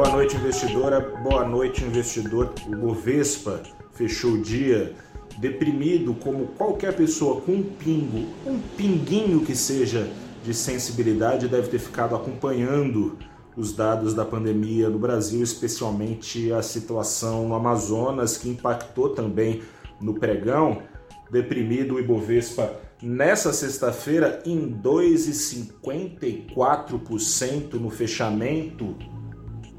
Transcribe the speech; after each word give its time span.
Boa 0.00 0.12
noite, 0.12 0.34
investidora. 0.34 0.98
Boa 0.98 1.46
noite, 1.46 1.84
investidor. 1.84 2.54
O 2.66 2.74
Bovespa 2.74 3.62
fechou 3.92 4.32
o 4.32 4.40
dia 4.40 4.94
deprimido 5.36 6.14
como 6.14 6.46
qualquer 6.56 6.96
pessoa 6.96 7.42
com 7.42 7.52
um 7.52 7.62
pingo, 7.62 8.26
um 8.46 8.58
pinguinho 8.78 9.44
que 9.44 9.54
seja 9.54 10.10
de 10.42 10.54
sensibilidade 10.54 11.48
deve 11.48 11.68
ter 11.68 11.78
ficado 11.78 12.16
acompanhando 12.16 13.18
os 13.54 13.74
dados 13.74 14.14
da 14.14 14.24
pandemia 14.24 14.88
no 14.88 14.98
Brasil, 14.98 15.42
especialmente 15.42 16.50
a 16.50 16.62
situação 16.62 17.46
no 17.46 17.54
Amazonas, 17.54 18.38
que 18.38 18.48
impactou 18.48 19.10
também 19.10 19.60
no 20.00 20.14
pregão. 20.14 20.80
Deprimido 21.30 21.96
o 21.96 22.00
Ibovespa 22.00 22.72
nessa 23.02 23.52
sexta-feira 23.52 24.42
em 24.46 24.74
2,54% 24.82 27.74
no 27.74 27.90
fechamento, 27.90 28.96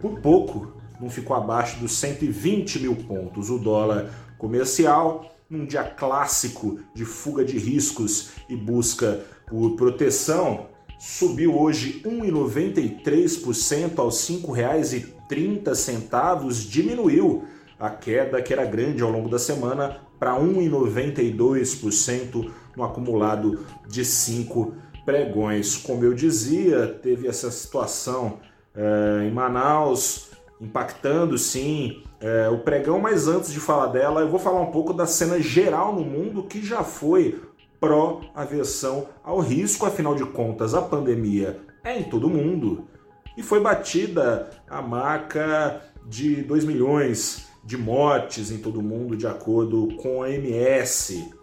por 0.01 0.19
pouco, 0.19 0.73
não 0.99 1.09
ficou 1.09 1.33
abaixo 1.35 1.79
dos 1.79 1.93
120 1.93 2.79
mil 2.79 2.95
pontos. 2.95 3.49
O 3.49 3.57
dólar 3.57 4.11
comercial, 4.37 5.33
num 5.49 5.65
dia 5.65 5.83
clássico 5.83 6.79
de 6.93 7.03
fuga 7.05 7.43
de 7.43 7.57
riscos 7.57 8.29
e 8.49 8.55
busca 8.55 9.21
por 9.47 9.75
proteção, 9.75 10.67
subiu 10.99 11.59
hoje 11.59 12.03
1,93% 12.05 13.97
aos 13.99 14.29
R$ 14.29 14.35
5,30, 14.37 16.69
diminuiu 16.69 17.45
a 17.79 17.89
queda 17.89 18.39
que 18.41 18.53
era 18.53 18.63
grande 18.63 19.01
ao 19.01 19.09
longo 19.09 19.27
da 19.27 19.39
semana 19.39 19.97
para 20.19 20.39
1,92% 20.39 22.51
no 22.77 22.83
acumulado 22.83 23.65
de 23.87 24.05
cinco 24.05 24.75
pregões. 25.03 25.77
Como 25.77 26.05
eu 26.05 26.13
dizia, 26.13 26.85
teve 26.87 27.27
essa 27.27 27.49
situação 27.49 28.37
é, 28.75 29.27
em 29.27 29.31
Manaus, 29.31 30.31
impactando 30.59 31.37
sim. 31.37 32.03
É, 32.19 32.47
o 32.49 32.59
pregão, 32.59 32.99
mas 32.99 33.27
antes 33.27 33.51
de 33.51 33.59
falar 33.59 33.87
dela, 33.87 34.21
eu 34.21 34.29
vou 34.29 34.39
falar 34.39 34.61
um 34.61 34.71
pouco 34.71 34.93
da 34.93 35.07
cena 35.07 35.41
geral 35.41 35.95
no 35.95 36.05
mundo 36.05 36.43
que 36.43 36.63
já 36.63 36.83
foi 36.83 37.41
pró-aversão 37.79 39.07
ao 39.23 39.39
risco, 39.39 39.87
afinal 39.87 40.13
de 40.13 40.23
contas, 40.23 40.75
a 40.75 40.81
pandemia 40.83 41.59
é 41.83 41.97
em 41.97 42.03
todo 42.03 42.29
mundo. 42.29 42.87
E 43.35 43.41
foi 43.41 43.59
batida 43.59 44.51
a 44.69 44.81
marca 44.81 45.81
de 46.05 46.43
2 46.43 46.63
milhões 46.65 47.49
de 47.63 47.77
mortes 47.77 48.51
em 48.51 48.59
todo 48.59 48.81
mundo, 48.83 49.15
de 49.15 49.25
acordo 49.25 49.87
com 49.97 50.21
a 50.21 50.29
MS. 50.29 51.33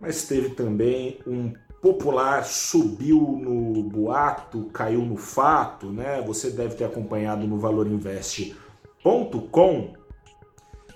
Mas 0.00 0.28
teve 0.28 0.50
também 0.50 1.18
um 1.26 1.52
popular 1.84 2.44
subiu 2.46 3.38
no 3.38 3.82
boato, 3.82 4.70
caiu 4.72 5.02
no 5.02 5.18
fato, 5.18 5.88
né? 5.88 6.24
Você 6.26 6.48
deve 6.48 6.76
ter 6.76 6.84
acompanhado 6.84 7.46
no 7.46 7.58
valorinvest.com 7.58 9.92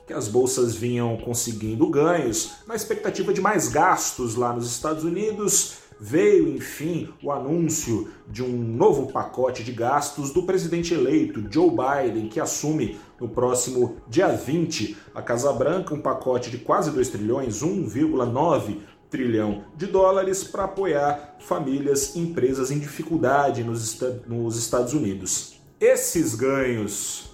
que 0.07 0.15
as 0.15 0.29
bolsas 0.29 0.75
vinham 0.75 1.19
conseguindo 1.19 1.87
ganhos 1.91 2.53
na 2.67 2.75
expectativa 2.75 3.35
de 3.35 3.43
mais 3.43 3.69
gastos 3.69 4.35
lá 4.35 4.55
nos 4.55 4.67
Estados 4.67 5.05
Unidos. 5.05 5.81
Veio, 6.01 6.49
enfim, 6.57 7.13
o 7.23 7.31
anúncio 7.31 8.11
de 8.27 8.43
um 8.43 8.57
novo 8.57 9.13
pacote 9.13 9.63
de 9.63 9.73
gastos 9.73 10.31
do 10.31 10.45
presidente 10.45 10.95
eleito 10.95 11.45
Joe 11.51 11.69
Biden, 11.69 12.31
que 12.31 12.41
assume 12.41 12.99
no 13.21 13.29
próximo 13.29 13.99
dia 14.09 14.29
20 14.29 14.97
a 15.15 15.21
Casa 15.21 15.53
Branca 15.53 15.93
um 15.93 16.01
pacote 16.01 16.51
de 16.51 16.57
quase 16.57 16.91
2 16.91 17.11
trilhões, 17.11 17.63
1,9 17.63 18.79
trilhão 19.11 19.65
de 19.77 19.87
dólares 19.87 20.45
para 20.45 20.65
apoiar 20.65 21.37
famílias 21.41 22.15
e 22.15 22.21
empresas 22.21 22.71
em 22.71 22.79
dificuldade 22.79 23.65
nos, 23.65 24.01
nos 24.27 24.57
Estados 24.57 24.93
Unidos. 24.93 25.61
Esses 25.81 26.35
ganhos 26.35 27.31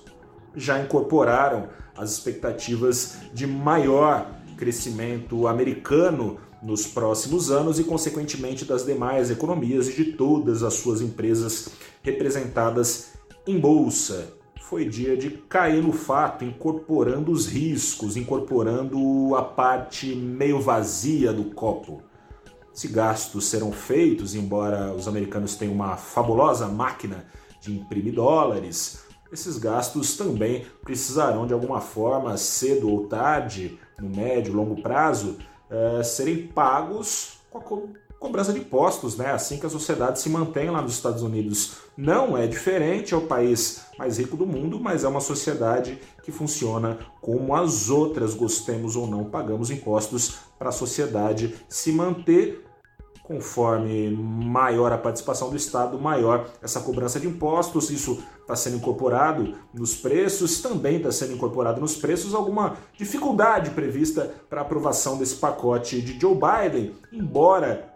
já 0.54 0.80
incorporaram 0.80 1.68
as 1.96 2.12
expectativas 2.12 3.16
de 3.32 3.46
maior 3.46 4.30
crescimento 4.56 5.46
americano 5.46 6.38
nos 6.62 6.86
próximos 6.86 7.50
anos 7.50 7.78
e, 7.78 7.84
consequentemente, 7.84 8.64
das 8.64 8.84
demais 8.84 9.30
economias 9.30 9.88
e 9.88 9.92
de 9.92 10.12
todas 10.12 10.62
as 10.62 10.74
suas 10.74 11.00
empresas 11.00 11.68
representadas 12.02 13.12
em 13.46 13.58
bolsa. 13.58 14.32
Foi 14.66 14.86
dia 14.86 15.14
de 15.14 15.28
cair 15.28 15.82
no 15.82 15.92
fato, 15.92 16.42
incorporando 16.42 17.30
os 17.30 17.46
riscos, 17.46 18.16
incorporando 18.16 19.36
a 19.36 19.42
parte 19.42 20.16
meio 20.16 20.58
vazia 20.58 21.34
do 21.34 21.44
copo. 21.54 22.02
Se 22.72 22.88
gastos 22.88 23.44
serão 23.44 23.70
feitos, 23.70 24.34
embora 24.34 24.90
os 24.94 25.06
americanos 25.06 25.54
tenham 25.54 25.74
uma 25.74 25.98
fabulosa 25.98 26.66
máquina 26.66 27.26
de 27.60 27.74
imprimir 27.74 28.14
dólares, 28.14 29.04
esses 29.30 29.58
gastos 29.58 30.16
também 30.16 30.64
precisarão 30.82 31.46
de 31.46 31.52
alguma 31.52 31.82
forma, 31.82 32.34
cedo 32.38 32.90
ou 32.90 33.06
tarde, 33.06 33.78
no 34.00 34.08
médio, 34.08 34.54
longo 34.54 34.80
prazo, 34.80 35.36
é, 35.68 36.02
serem 36.02 36.46
pagos 36.46 37.38
com 37.50 37.58
a 37.58 37.60
cobrança 38.24 38.54
de 38.54 38.60
impostos, 38.60 39.18
né? 39.18 39.32
Assim 39.32 39.58
que 39.58 39.66
a 39.66 39.70
sociedade 39.70 40.18
se 40.18 40.30
mantém 40.30 40.70
lá 40.70 40.80
nos 40.80 40.94
Estados 40.94 41.22
Unidos. 41.22 41.76
Não 41.94 42.38
é 42.38 42.46
diferente, 42.46 43.12
é 43.12 43.16
o 43.16 43.26
país 43.26 43.82
mais 43.98 44.18
rico 44.18 44.34
do 44.34 44.46
mundo, 44.46 44.80
mas 44.80 45.04
é 45.04 45.08
uma 45.08 45.20
sociedade 45.20 46.00
que 46.22 46.32
funciona 46.32 46.98
como 47.20 47.54
as 47.54 47.90
outras, 47.90 48.34
gostemos 48.34 48.96
ou 48.96 49.06
não, 49.06 49.24
pagamos 49.24 49.70
impostos 49.70 50.36
para 50.58 50.70
a 50.70 50.72
sociedade 50.72 51.54
se 51.68 51.92
manter 51.92 52.64
conforme 53.24 54.10
maior 54.10 54.92
a 54.92 54.98
participação 54.98 55.48
do 55.48 55.56
Estado, 55.56 55.98
maior 55.98 56.46
essa 56.62 56.80
cobrança 56.80 57.18
de 57.20 57.26
impostos. 57.26 57.90
Isso 57.90 58.22
está 58.40 58.54
sendo 58.56 58.76
incorporado 58.76 59.54
nos 59.72 59.94
preços, 59.94 60.60
também 60.60 60.96
está 60.96 61.10
sendo 61.10 61.32
incorporado 61.32 61.80
nos 61.80 61.96
preços 61.96 62.34
alguma 62.34 62.76
dificuldade 62.98 63.70
prevista 63.70 64.32
para 64.48 64.60
aprovação 64.60 65.16
desse 65.16 65.36
pacote 65.36 66.02
de 66.02 66.20
Joe 66.20 66.34
Biden, 66.34 66.94
embora 67.10 67.93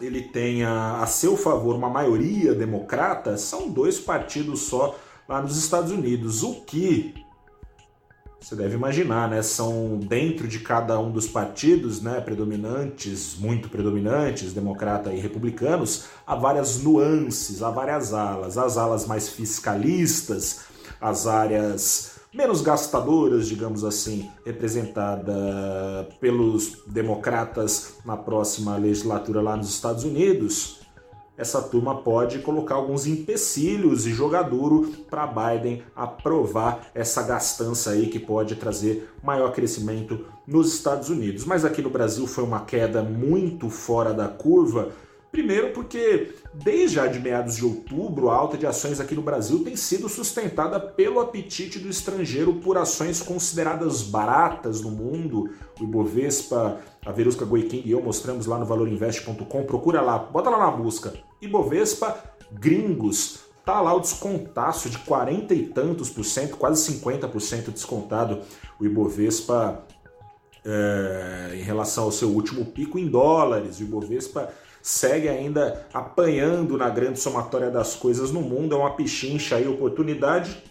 ele 0.00 0.22
tenha 0.22 1.00
a 1.00 1.06
seu 1.06 1.36
favor 1.36 1.74
uma 1.74 1.88
maioria 1.88 2.54
democrata, 2.54 3.36
são 3.36 3.70
dois 3.70 3.98
partidos 3.98 4.62
só 4.62 4.96
lá 5.28 5.40
nos 5.40 5.56
Estados 5.56 5.90
Unidos, 5.90 6.42
o 6.42 6.62
que 6.62 7.14
você 8.46 8.54
deve 8.54 8.76
imaginar, 8.76 9.28
né? 9.28 9.42
São 9.42 9.98
dentro 9.98 10.46
de 10.46 10.60
cada 10.60 11.00
um 11.00 11.10
dos 11.10 11.26
partidos, 11.26 12.00
né, 12.00 12.20
predominantes, 12.20 13.34
muito 13.36 13.68
predominantes, 13.68 14.52
democrata 14.52 15.12
e 15.12 15.18
republicanos, 15.18 16.04
há 16.24 16.36
várias 16.36 16.80
nuances, 16.80 17.60
há 17.60 17.70
várias 17.70 18.14
alas, 18.14 18.56
as 18.56 18.76
alas 18.76 19.04
mais 19.04 19.28
fiscalistas, 19.28 20.60
as 21.00 21.26
áreas 21.26 22.15
menos 22.36 22.60
gastadoras, 22.60 23.48
digamos 23.48 23.82
assim, 23.82 24.30
representada 24.44 26.06
pelos 26.20 26.82
democratas 26.86 27.94
na 28.04 28.16
próxima 28.16 28.76
legislatura 28.76 29.40
lá 29.40 29.56
nos 29.56 29.70
Estados 29.70 30.04
Unidos, 30.04 30.80
essa 31.38 31.62
turma 31.62 32.02
pode 32.02 32.40
colocar 32.40 32.74
alguns 32.74 33.06
empecilhos 33.06 34.06
e 34.06 34.12
jogar 34.12 34.42
duro 34.42 34.90
para 35.08 35.26
Biden 35.26 35.82
aprovar 35.94 36.88
essa 36.94 37.22
gastança 37.22 37.90
aí 37.90 38.06
que 38.06 38.18
pode 38.18 38.56
trazer 38.56 39.10
maior 39.22 39.52
crescimento 39.52 40.26
nos 40.46 40.72
Estados 40.74 41.08
Unidos. 41.08 41.44
Mas 41.44 41.64
aqui 41.64 41.80
no 41.80 41.90
Brasil 41.90 42.26
foi 42.26 42.44
uma 42.44 42.60
queda 42.60 43.02
muito 43.02 43.68
fora 43.70 44.12
da 44.12 44.28
curva 44.28 44.90
Primeiro, 45.30 45.72
porque 45.72 46.34
desde 46.54 46.96
já 46.96 47.06
de 47.06 47.18
meados 47.18 47.56
de 47.56 47.64
outubro, 47.64 48.30
a 48.30 48.34
alta 48.34 48.56
de 48.56 48.66
ações 48.66 49.00
aqui 49.00 49.14
no 49.14 49.22
Brasil 49.22 49.62
tem 49.62 49.76
sido 49.76 50.08
sustentada 50.08 50.80
pelo 50.80 51.20
apetite 51.20 51.78
do 51.78 51.88
estrangeiro 51.88 52.54
por 52.54 52.78
ações 52.78 53.20
consideradas 53.20 54.02
baratas 54.02 54.80
no 54.80 54.90
mundo. 54.90 55.50
O 55.78 55.84
Ibovespa, 55.84 56.80
a 57.04 57.12
Verusca 57.12 57.44
Goiquim 57.44 57.82
e 57.84 57.90
eu 57.90 58.02
mostramos 58.02 58.46
lá 58.46 58.58
no 58.58 58.64
valorinvest.com. 58.64 59.64
Procura 59.64 60.00
lá, 60.00 60.18
bota 60.18 60.48
lá 60.48 60.58
na 60.58 60.70
busca. 60.70 61.12
Ibovespa 61.42 62.16
gringos. 62.52 63.40
Tá 63.64 63.80
lá 63.80 63.92
o 63.92 64.00
descontaço 64.00 64.88
de 64.88 64.98
40 64.98 65.52
e 65.52 65.66
tantos 65.66 66.08
por 66.08 66.24
cento, 66.24 66.56
quase 66.56 66.92
50% 66.92 67.72
descontado. 67.72 68.40
O 68.78 68.86
Ibovespa 68.86 69.84
é, 70.64 71.52
em 71.54 71.62
relação 71.62 72.04
ao 72.04 72.12
seu 72.12 72.28
último 72.28 72.64
pico 72.64 72.98
em 72.98 73.08
dólares. 73.08 73.80
O 73.80 73.82
Ibovespa 73.82 74.52
segue 74.86 75.28
ainda 75.28 75.84
apanhando 75.92 76.78
na 76.78 76.88
grande 76.88 77.18
somatória 77.18 77.72
das 77.72 77.96
coisas 77.96 78.30
no 78.30 78.40
mundo. 78.40 78.72
É 78.72 78.78
uma 78.78 78.94
pichincha 78.94 79.56
aí, 79.56 79.66
oportunidade 79.66 80.62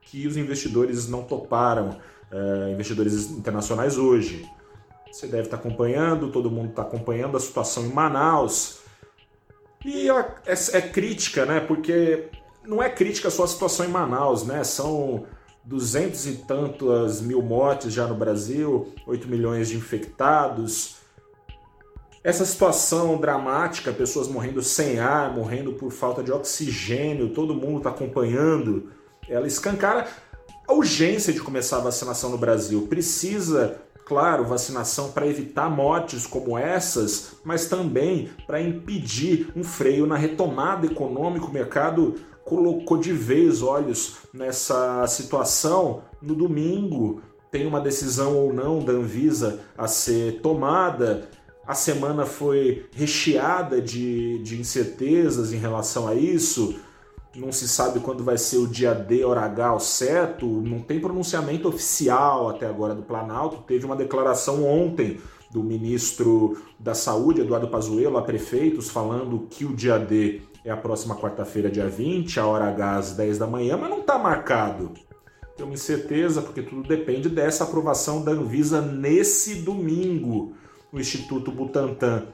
que 0.00 0.26
os 0.26 0.38
investidores 0.38 1.06
não 1.10 1.24
toparam, 1.24 1.98
uh, 2.32 2.72
investidores 2.72 3.30
internacionais 3.30 3.98
hoje. 3.98 4.48
Você 5.12 5.26
deve 5.26 5.42
estar 5.42 5.58
acompanhando, 5.58 6.32
todo 6.32 6.50
mundo 6.50 6.70
está 6.70 6.80
acompanhando 6.80 7.36
a 7.36 7.40
situação 7.40 7.84
em 7.84 7.90
Manaus. 7.90 8.78
E 9.84 10.08
é, 10.08 10.34
é, 10.46 10.80
crítica, 10.80 11.44
né? 11.44 11.60
Porque 11.60 12.30
não 12.64 12.82
é 12.82 12.88
crítica 12.88 13.28
só 13.28 13.44
a 13.44 13.48
situação 13.48 13.84
em 13.84 13.90
Manaus, 13.90 14.42
né? 14.42 14.64
São 14.64 15.26
duzentos 15.62 16.26
e 16.26 16.36
tantas 16.46 17.20
mil 17.20 17.42
mortes 17.42 17.92
já 17.92 18.06
no 18.06 18.14
Brasil, 18.14 18.94
8 19.06 19.28
milhões 19.28 19.68
de 19.68 19.76
infectados, 19.76 20.99
essa 22.22 22.44
situação 22.44 23.18
dramática, 23.18 23.92
pessoas 23.92 24.28
morrendo 24.28 24.62
sem 24.62 24.98
ar, 24.98 25.34
morrendo 25.34 25.72
por 25.72 25.90
falta 25.90 26.22
de 26.22 26.30
oxigênio, 26.30 27.30
todo 27.30 27.54
mundo 27.54 27.78
está 27.78 27.90
acompanhando 27.90 28.90
ela 29.28 29.46
escancara 29.46 30.08
a 30.66 30.72
urgência 30.72 31.32
de 31.32 31.40
começar 31.40 31.76
a 31.78 31.80
vacinação 31.80 32.30
no 32.30 32.38
Brasil. 32.38 32.86
Precisa 32.88 33.80
claro, 34.04 34.44
vacinação 34.44 35.12
para 35.12 35.28
evitar 35.28 35.70
mortes 35.70 36.26
como 36.26 36.58
essas, 36.58 37.36
mas 37.44 37.66
também 37.66 38.28
para 38.44 38.60
impedir 38.60 39.52
um 39.54 39.62
freio 39.62 40.04
na 40.04 40.16
retomada 40.16 40.84
econômica. 40.84 41.46
O 41.46 41.52
mercado 41.52 42.16
colocou 42.44 42.98
de 42.98 43.12
vez 43.12 43.62
olhos 43.62 44.16
nessa 44.34 45.06
situação 45.06 46.02
no 46.20 46.34
domingo. 46.34 47.22
Tem 47.52 47.66
uma 47.66 47.80
decisão 47.80 48.36
ou 48.36 48.52
não 48.52 48.80
da 48.80 48.92
Anvisa 48.92 49.60
a 49.78 49.86
ser 49.86 50.40
tomada. 50.40 51.28
A 51.70 51.74
semana 51.74 52.26
foi 52.26 52.86
recheada 52.90 53.80
de, 53.80 54.40
de 54.40 54.60
incertezas 54.60 55.52
em 55.52 55.56
relação 55.56 56.08
a 56.08 56.16
isso 56.16 56.74
não 57.36 57.52
se 57.52 57.68
sabe 57.68 58.00
quando 58.00 58.24
vai 58.24 58.36
ser 58.36 58.56
o 58.56 58.66
dia 58.66 58.92
D, 58.92 59.24
hora 59.24 59.42
H 59.42 59.68
ao 59.68 59.78
certo, 59.78 60.46
não 60.46 60.80
tem 60.80 60.98
pronunciamento 60.98 61.68
oficial 61.68 62.48
até 62.48 62.66
agora 62.66 62.92
do 62.92 63.04
Planalto. 63.04 63.62
Teve 63.62 63.86
uma 63.86 63.94
declaração 63.94 64.64
ontem 64.66 65.20
do 65.48 65.62
ministro 65.62 66.60
da 66.76 66.92
Saúde, 66.92 67.42
Eduardo 67.42 67.68
Pazuello, 67.68 68.18
a 68.18 68.22
prefeitos, 68.22 68.90
falando 68.90 69.46
que 69.48 69.64
o 69.64 69.72
dia 69.72 69.96
D 69.96 70.42
é 70.64 70.72
a 70.72 70.76
próxima 70.76 71.14
quarta-feira, 71.14 71.70
dia 71.70 71.88
20, 71.88 72.40
a 72.40 72.46
hora 72.46 72.66
H 72.66 72.96
às 72.96 73.12
10 73.12 73.38
da 73.38 73.46
manhã, 73.46 73.76
mas 73.76 73.90
não 73.90 74.00
está 74.00 74.18
marcado. 74.18 74.90
Tenho 75.56 75.72
incerteza, 75.72 76.42
porque 76.42 76.62
tudo 76.62 76.88
depende 76.88 77.28
dessa 77.28 77.62
aprovação 77.62 78.24
da 78.24 78.32
Anvisa 78.32 78.80
nesse 78.80 79.62
domingo. 79.62 80.52
O 80.92 80.98
Instituto 80.98 81.52
Butantan 81.52 82.26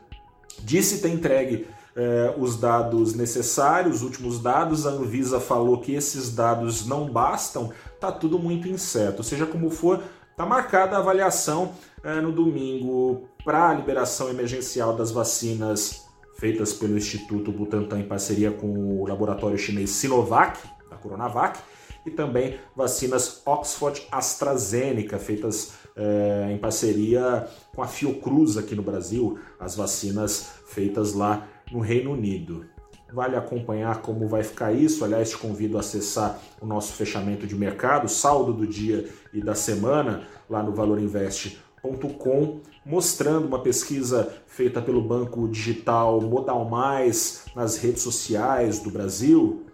disse 0.63 1.01
ter 1.01 1.11
entregue 1.11 1.67
eh, 1.95 2.35
os 2.39 2.59
dados 2.59 3.15
necessários, 3.15 3.97
os 3.97 4.03
últimos 4.03 4.41
dados. 4.41 4.87
A 4.87 4.91
Anvisa 4.91 5.41
falou 5.41 5.81
que 5.81 5.95
esses 5.95 6.35
dados 6.35 6.87
não 6.87 7.09
bastam, 7.11 7.73
tá 8.01 8.13
tudo 8.13 8.39
muito 8.39 8.69
incerto. 8.69 9.23
Seja 9.23 9.47
como 9.47 9.71
for, 9.71 10.03
tá 10.37 10.45
marcada 10.47 10.97
a 10.97 11.01
avaliação 11.01 11.73
eh, 12.03 12.21
no 12.21 12.33
domingo 12.33 13.29
para 13.45 13.71
a 13.71 13.75
liberação 13.75 14.29
emergencial 14.29 14.95
das 14.95 15.11
vacinas 15.11 16.07
feitas 16.39 16.73
pelo 16.73 16.97
Instituto 16.97 17.51
Butantan 17.51 18.01
em 18.01 18.09
parceria 18.09 18.51
com 18.51 19.01
o 19.01 19.07
laboratório 19.07 19.57
chinês 19.57 19.91
Sinovac, 19.91 20.59
da 20.91 20.97
Coronavac, 20.97 21.59
e 22.05 22.11
também 22.11 22.59
vacinas 22.75 23.43
Oxford 23.45 24.07
AstraZeneca, 24.13 25.19
feitas 25.19 25.73
eh, 25.97 26.51
em 26.53 26.59
parceria 26.59 27.49
com 27.75 27.83
a 27.83 27.87
Fiocruz 27.87 28.57
aqui 28.57 28.75
no 28.75 28.83
Brasil, 28.83 29.39
as 29.59 29.75
vacinas 29.75 30.51
feitas 30.67 31.15
lá 31.15 31.49
no 31.73 31.81
Reino 31.81 32.13
Unido. 32.13 32.67
Vale 33.13 33.37
acompanhar 33.37 34.03
como 34.03 34.29
vai 34.29 34.43
ficar 34.43 34.73
isso. 34.73 35.05
Aliás, 35.05 35.31
te 35.31 35.39
convido 35.39 35.77
a 35.77 35.81
acessar 35.81 36.39
o 36.61 36.67
nosso 36.67 36.93
fechamento 36.93 37.47
de 37.47 37.55
mercado, 37.55 38.09
saldo 38.09 38.53
do 38.53 38.67
dia 38.67 39.09
e 39.33 39.41
da 39.41 39.55
semana, 39.55 40.25
lá 40.51 40.63
no 40.63 40.73
valorinvest.com, 40.73 42.61
mostrando 42.85 43.47
uma 43.47 43.61
pesquisa 43.61 44.35
feita 44.47 44.83
pelo 44.83 45.01
banco 45.01 45.49
digital 45.49 46.21
Modal 46.21 46.65
Mais 46.69 47.45
nas 47.55 47.79
redes 47.79 48.03
sociais 48.03 48.81
do 48.81 48.91
Brasil, 48.91 49.65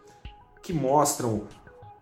que 0.62 0.72
mostram 0.72 1.42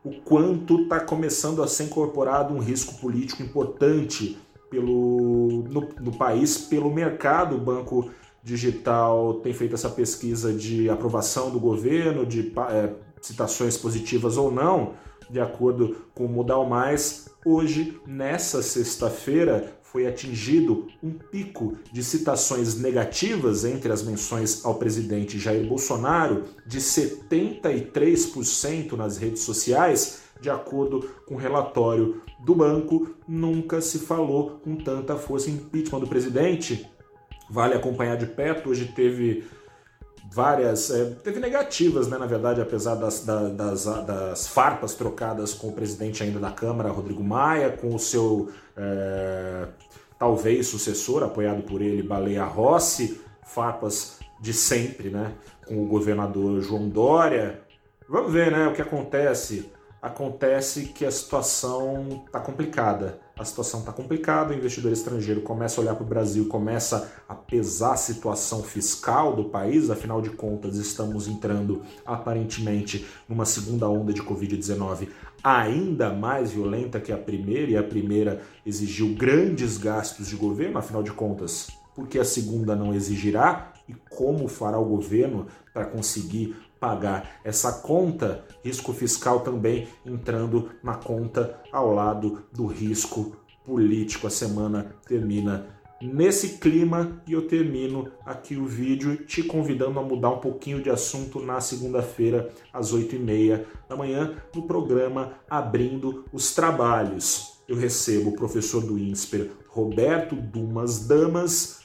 o 0.04 0.12
quanto 0.22 0.82
está 0.82 1.00
começando 1.00 1.62
a 1.62 1.68
ser 1.68 1.84
incorporado 1.84 2.54
um 2.54 2.58
risco 2.58 2.94
político 3.00 3.42
importante 3.42 4.38
pelo, 4.70 5.64
no, 5.68 5.88
no 6.00 6.16
país, 6.16 6.56
pelo 6.56 6.90
mercado. 6.92 7.56
O 7.56 7.60
banco 7.60 8.10
Digital 8.42 9.34
tem 9.42 9.52
feito 9.52 9.74
essa 9.74 9.90
pesquisa 9.90 10.52
de 10.52 10.88
aprovação 10.88 11.50
do 11.50 11.60
governo, 11.60 12.24
de 12.24 12.52
é, 12.70 12.90
citações 13.20 13.76
positivas 13.76 14.38
ou 14.38 14.50
não, 14.50 14.94
de 15.28 15.38
acordo 15.38 16.06
com 16.14 16.24
o 16.24 16.28
Mudal 16.28 16.66
Mais. 16.66 17.28
Hoje, 17.44 18.00
nessa 18.06 18.62
sexta-feira, 18.62 19.74
foi 19.90 20.06
atingido 20.06 20.86
um 21.02 21.10
pico 21.10 21.76
de 21.92 22.04
citações 22.04 22.78
negativas 22.78 23.64
entre 23.64 23.92
as 23.92 24.02
menções 24.02 24.64
ao 24.64 24.76
presidente 24.76 25.38
Jair 25.38 25.66
Bolsonaro 25.66 26.44
de 26.66 26.78
73% 26.78 28.92
nas 28.92 29.16
redes 29.16 29.42
sociais, 29.42 30.20
de 30.40 30.48
acordo 30.48 31.10
com 31.26 31.34
o 31.34 31.38
relatório 31.38 32.22
do 32.44 32.54
banco. 32.54 33.16
Nunca 33.26 33.80
se 33.80 33.98
falou 33.98 34.60
com 34.62 34.76
tanta 34.76 35.16
força 35.16 35.50
em 35.50 35.54
impeachment 35.54 36.00
do 36.00 36.06
presidente 36.06 36.88
vale 37.50 37.74
acompanhar 37.74 38.16
de 38.16 38.26
perto. 38.26 38.70
Hoje 38.70 38.92
teve 38.94 39.44
várias. 40.30 40.90
É, 40.90 41.04
teve 41.22 41.40
negativas, 41.40 42.08
né, 42.08 42.16
na 42.16 42.26
verdade, 42.26 42.60
apesar 42.60 42.94
das, 42.94 43.24
das, 43.24 43.84
das, 43.84 44.46
farpas 44.46 44.94
trocadas 44.94 45.52
com 45.52 45.68
o 45.68 45.72
presidente 45.72 46.22
ainda 46.22 46.38
da 46.38 46.50
Câmara, 46.50 46.90
Rodrigo 46.90 47.22
Maia, 47.22 47.70
com 47.70 47.94
o 47.94 47.98
seu 47.98 48.50
é, 48.76 49.66
talvez 50.18 50.68
sucessor, 50.68 51.24
apoiado 51.24 51.62
por 51.62 51.82
ele, 51.82 52.02
Baleia 52.02 52.44
Rossi, 52.44 53.20
farpas 53.42 54.18
de 54.40 54.52
sempre, 54.54 55.10
né, 55.10 55.32
com 55.66 55.82
o 55.82 55.86
governador 55.86 56.60
João 56.60 56.88
Dória. 56.88 57.60
Vamos 58.08 58.32
ver, 58.32 58.52
né, 58.52 58.68
o 58.68 58.72
que 58.72 58.82
acontece. 58.82 59.70
Acontece 60.02 60.86
que 60.86 61.04
a 61.04 61.10
situação 61.10 62.22
está 62.26 62.40
complicada. 62.40 63.20
A 63.38 63.44
situação 63.44 63.80
está 63.80 63.92
complicada, 63.92 64.52
o 64.52 64.56
investidor 64.56 64.92
estrangeiro 64.92 65.40
começa 65.40 65.80
a 65.80 65.82
olhar 65.82 65.94
para 65.94 66.04
o 66.04 66.06
Brasil, 66.06 66.46
começa 66.46 67.10
a 67.28 67.34
pesar 67.34 67.94
a 67.94 67.96
situação 67.96 68.62
fiscal 68.62 69.34
do 69.34 69.44
país, 69.44 69.88
afinal 69.90 70.20
de 70.20 70.28
contas, 70.30 70.76
estamos 70.76 71.26
entrando 71.26 71.82
aparentemente 72.04 73.06
numa 73.26 73.46
segunda 73.46 73.88
onda 73.88 74.12
de 74.12 74.22
Covid-19 74.22 75.08
ainda 75.42 76.12
mais 76.12 76.52
violenta 76.52 77.00
que 77.00 77.12
a 77.12 77.16
primeira, 77.16 77.70
e 77.70 77.76
a 77.76 77.82
primeira 77.82 78.42
exigiu 78.64 79.14
grandes 79.14 79.78
gastos 79.78 80.28
de 80.28 80.36
governo, 80.36 80.78
afinal 80.78 81.02
de 81.02 81.12
contas, 81.12 81.68
porque 81.94 82.18
a 82.18 82.24
segunda 82.24 82.76
não 82.76 82.94
exigirá? 82.94 83.72
E 83.88 83.94
como 84.08 84.46
fará 84.46 84.78
o 84.78 84.84
governo 84.84 85.46
para 85.72 85.84
conseguir 85.84 86.54
pagar 86.80 87.38
essa 87.44 87.80
conta, 87.80 88.44
risco 88.64 88.92
fiscal 88.92 89.40
também 89.40 89.86
entrando 90.04 90.70
na 90.82 90.94
conta 90.94 91.60
ao 91.70 91.92
lado 91.94 92.44
do 92.50 92.66
risco 92.66 93.36
político. 93.64 94.26
A 94.26 94.30
semana 94.30 94.96
termina 95.06 95.66
nesse 96.00 96.58
clima 96.58 97.22
e 97.26 97.34
eu 97.34 97.46
termino 97.46 98.10
aqui 98.24 98.56
o 98.56 98.64
vídeo 98.64 99.18
te 99.26 99.42
convidando 99.42 100.00
a 100.00 100.02
mudar 100.02 100.30
um 100.30 100.38
pouquinho 100.38 100.82
de 100.82 100.88
assunto 100.88 101.40
na 101.40 101.60
segunda-feira 101.60 102.50
às 102.72 102.94
8h30 102.94 103.64
da 103.88 103.96
manhã 103.96 104.34
no 104.54 104.62
programa 104.62 105.34
Abrindo 105.48 106.24
os 106.32 106.54
Trabalhos. 106.54 107.60
Eu 107.68 107.76
recebo 107.76 108.30
o 108.30 108.36
professor 108.36 108.80
do 108.82 108.98
INSPER 108.98 109.50
Roberto 109.68 110.34
Dumas 110.34 111.06
Damas 111.06 111.80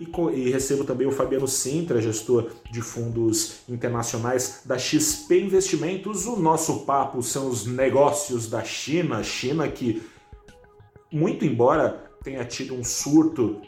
e, 0.00 0.10
e 0.34 0.50
recebo 0.50 0.84
também 0.84 1.06
o 1.06 1.12
Fabiano 1.12 1.46
Sintra, 1.46 2.00
gestor 2.00 2.50
de 2.72 2.80
fundos 2.80 3.60
internacionais 3.68 4.62
da 4.64 4.78
XP 4.78 5.42
Investimentos. 5.42 6.26
O 6.26 6.36
nosso 6.36 6.86
papo 6.86 7.22
são 7.22 7.48
os 7.48 7.66
negócios 7.66 8.48
da 8.48 8.64
China, 8.64 9.22
China 9.22 9.68
que, 9.68 10.02
muito 11.12 11.44
embora 11.44 12.10
tenha 12.24 12.44
tido 12.44 12.74
um 12.74 12.82
surto 12.82 13.60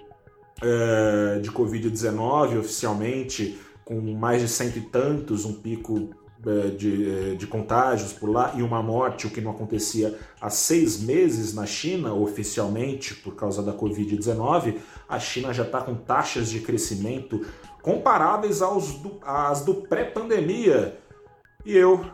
é, 0.63 1.39
de 1.41 1.51
Covid-19 1.51 2.59
oficialmente, 2.59 3.59
com 3.85 4.01
mais 4.01 4.41
de 4.41 4.49
cento 4.49 4.79
e 4.79 4.83
tantos, 4.83 5.45
um 5.45 5.55
pico 5.55 6.11
de, 6.71 7.11
é, 7.11 7.35
de, 7.35 7.47
contágios 7.47 8.13
por 8.13 8.29
lá 8.29 8.53
e 8.57 8.63
uma 8.63 8.83
morte, 8.83 9.27
o 9.27 9.31
que 9.31 9.41
não 9.41 9.53
acontecia 9.53 10.19
há 10.41 10.51
seis 10.51 11.01
meses 11.01 11.55
na 11.55 11.65
China, 11.65 12.13
oficialmente, 12.13 13.15
por 13.15 13.37
causa 13.37 13.63
da 13.63 13.73
Covid-19, 13.73 14.79
a 15.09 15.19
China 15.21 15.53
já 15.55 15.63
está 15.63 15.81
com 15.81 15.95
taxas 15.95 16.51
de 16.51 16.61
crescimento 16.61 17.47
comparáveis 17.81 18.61
aos 18.61 18.95
do, 18.95 19.19
às 19.23 19.65
do 19.65 19.75
pré-pandemia. 19.75 20.99
E 21.65 21.77
eu, 21.77 22.05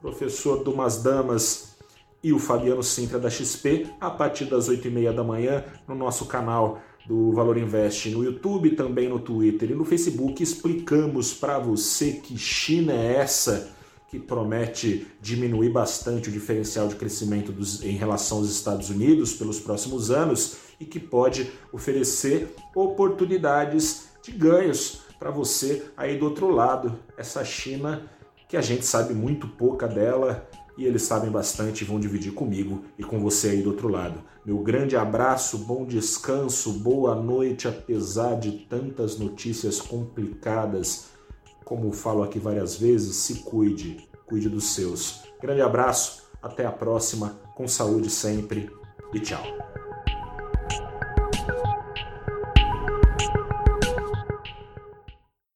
professor 0.00 0.62
Dumas 0.62 1.02
Damas 1.02 1.76
e 2.22 2.32
o 2.32 2.38
Fabiano 2.38 2.82
Sintra 2.82 3.18
da 3.18 3.30
XP, 3.30 3.86
a 4.00 4.10
partir 4.10 4.44
das 4.44 4.68
8h30 4.68 5.14
da 5.14 5.24
manhã, 5.24 5.64
no 5.86 5.94
nosso 5.94 6.26
canal 6.26 6.80
do 7.08 7.32
Valor 7.32 7.56
Invest 7.56 8.10
no 8.10 8.22
YouTube, 8.22 8.72
também 8.72 9.08
no 9.08 9.18
Twitter 9.18 9.70
e 9.70 9.74
no 9.74 9.82
Facebook, 9.82 10.42
explicamos 10.42 11.32
para 11.32 11.58
você 11.58 12.12
que 12.12 12.36
China 12.36 12.92
é 12.92 13.16
essa 13.16 13.74
que 14.10 14.18
promete 14.18 15.06
diminuir 15.18 15.70
bastante 15.70 16.28
o 16.28 16.32
diferencial 16.32 16.86
de 16.86 16.96
crescimento 16.96 17.50
dos, 17.50 17.82
em 17.82 17.96
relação 17.96 18.38
aos 18.38 18.50
Estados 18.50 18.90
Unidos 18.90 19.32
pelos 19.32 19.58
próximos 19.58 20.10
anos 20.10 20.58
e 20.78 20.84
que 20.84 21.00
pode 21.00 21.50
oferecer 21.72 22.54
oportunidades 22.74 24.08
de 24.22 24.30
ganhos 24.30 25.00
para 25.18 25.30
você 25.30 25.86
aí 25.96 26.18
do 26.18 26.26
outro 26.26 26.50
lado. 26.50 26.98
Essa 27.16 27.42
China 27.42 28.02
que 28.46 28.56
a 28.56 28.62
gente 28.62 28.84
sabe 28.84 29.14
muito 29.14 29.48
pouca 29.48 29.88
dela 29.88 30.46
e 30.78 30.86
eles 30.86 31.02
sabem 31.02 31.28
bastante 31.28 31.82
e 31.82 31.84
vão 31.84 31.98
dividir 31.98 32.32
comigo 32.32 32.84
e 32.96 33.02
com 33.02 33.20
você 33.20 33.48
aí 33.48 33.62
do 33.62 33.70
outro 33.70 33.88
lado. 33.88 34.22
Meu 34.46 34.58
grande 34.58 34.96
abraço, 34.96 35.58
bom 35.58 35.84
descanso, 35.84 36.72
boa 36.72 37.16
noite, 37.16 37.66
apesar 37.66 38.36
de 38.36 38.52
tantas 38.52 39.18
notícias 39.18 39.80
complicadas. 39.80 41.08
Como 41.64 41.92
falo 41.92 42.22
aqui 42.22 42.38
várias 42.38 42.76
vezes, 42.76 43.16
se 43.16 43.42
cuide, 43.42 44.08
cuide 44.24 44.48
dos 44.48 44.72
seus. 44.72 45.24
Grande 45.42 45.60
abraço, 45.60 46.22
até 46.40 46.64
a 46.64 46.72
próxima, 46.72 47.40
com 47.56 47.66
saúde 47.66 48.08
sempre 48.08 48.70
e 49.12 49.18
tchau. 49.18 49.42